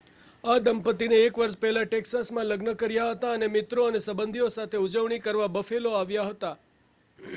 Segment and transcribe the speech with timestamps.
[0.43, 5.19] આ દંપતીએ 1 વર્ષ પહેલા ટેક્સાસમાં લગ્ન કર્યા હતા અને મિત્રો અને સંબંધીઓ સાથે ઉજવણી
[5.19, 6.55] કરવા બફેલો આવ્યા હતા